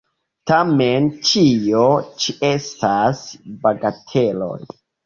[0.51, 1.83] Tamen, ĉio
[2.25, 3.25] ĉi estas
[3.69, 4.55] bagateloj!